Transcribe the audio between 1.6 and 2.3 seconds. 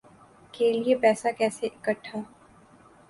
اکھٹا